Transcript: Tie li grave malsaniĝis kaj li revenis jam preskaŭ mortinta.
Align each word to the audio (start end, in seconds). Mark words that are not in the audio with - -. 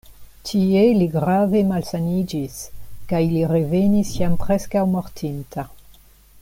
Tie 0.49 0.79
li 1.01 1.07
grave 1.15 1.61
malsaniĝis 1.73 2.57
kaj 3.13 3.21
li 3.37 3.45
revenis 3.53 4.15
jam 4.23 4.39
preskaŭ 4.45 4.87
mortinta. 4.95 5.71